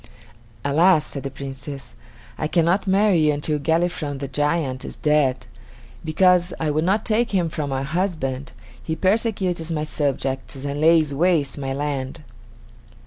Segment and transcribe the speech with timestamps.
[0.65, 1.93] "Alas!" said the Princess,
[2.35, 5.45] "I cannot marry until Galifron, the giant, is dead.
[6.03, 11.13] Because I would not take him for my husband, he persecutes my subjects and lays
[11.13, 12.23] waste my land."